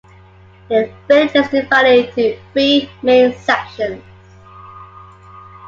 The 0.67 0.91
village 1.07 1.35
is 1.35 1.47
divided 1.49 2.07
into 2.17 2.41
three 2.53 2.89
main 3.03 3.33
sections. 3.37 4.03